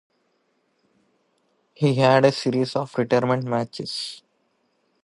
He 1.75 1.93
had 1.93 2.25
a 2.25 2.31
series 2.31 2.75
of 2.75 2.97
retirement 2.97 3.43
matches. 3.43 4.23